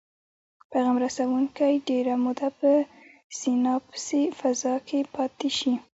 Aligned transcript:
پیغام 0.71 0.95
رسوونکي 1.05 1.73
ډیره 1.89 2.13
موده 2.23 2.49
په 2.59 2.71
سیناپسي 3.39 4.23
فضا 4.39 4.75
کې 4.87 4.99
پاتې 5.15 5.49
شي. 5.57 5.73